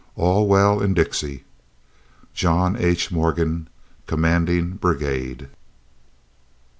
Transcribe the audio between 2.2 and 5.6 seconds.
JOHN H. MORGAN, Commanding Brigade.